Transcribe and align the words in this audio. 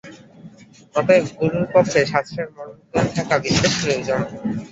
অতএব 0.95 1.25
গুরুর 1.37 1.65
পক্ষে 1.73 1.99
শাস্ত্রের 2.11 2.47
মর্মজ্ঞান 2.55 3.07
থাকা 3.17 3.35
বিশেষ 3.45 3.71
প্রয়োজন। 3.79 4.19